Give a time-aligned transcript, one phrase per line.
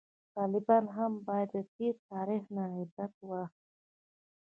[0.35, 3.57] طالبان هم باید د تیر تاریخ نه عبرت واخلي